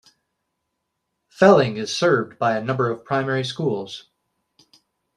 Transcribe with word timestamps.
Felling 1.29 1.77
is 1.77 1.95
served 1.95 2.39
by 2.39 2.57
a 2.57 2.63
number 2.63 2.89
of 2.89 3.05
primary 3.05 3.43
schools. 3.43 4.09